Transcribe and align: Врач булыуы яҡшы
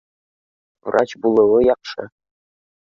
Врач 0.89 1.15
булыуы 1.27 1.63
яҡшы 1.69 2.11